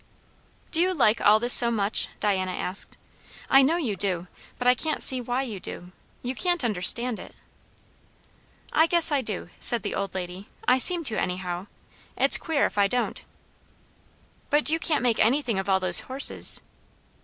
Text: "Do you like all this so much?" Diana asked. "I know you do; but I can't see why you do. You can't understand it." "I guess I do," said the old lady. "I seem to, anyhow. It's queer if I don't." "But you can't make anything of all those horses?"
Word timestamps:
"Do 0.71 0.81
you 0.81 0.95
like 0.95 1.21
all 1.21 1.39
this 1.39 1.53
so 1.53 1.69
much?" 1.69 2.07
Diana 2.19 2.53
asked. 2.53 2.97
"I 3.51 3.61
know 3.61 3.75
you 3.77 3.95
do; 3.95 4.25
but 4.57 4.67
I 4.67 4.73
can't 4.73 5.03
see 5.03 5.21
why 5.21 5.43
you 5.43 5.59
do. 5.59 5.91
You 6.23 6.33
can't 6.33 6.63
understand 6.63 7.19
it." 7.19 7.35
"I 8.73 8.87
guess 8.87 9.11
I 9.11 9.21
do," 9.21 9.51
said 9.59 9.83
the 9.83 9.93
old 9.93 10.15
lady. 10.15 10.49
"I 10.67 10.79
seem 10.79 11.03
to, 11.03 11.21
anyhow. 11.21 11.67
It's 12.17 12.39
queer 12.39 12.65
if 12.65 12.79
I 12.79 12.87
don't." 12.87 13.23
"But 14.49 14.71
you 14.71 14.79
can't 14.79 15.03
make 15.03 15.19
anything 15.19 15.59
of 15.59 15.69
all 15.69 15.79
those 15.79 15.99
horses?" 15.99 16.61